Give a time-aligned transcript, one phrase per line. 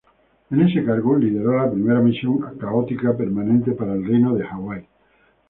[0.49, 4.87] En ese cargo, lideró la primera misión católica permanente para el Reino de Hawái.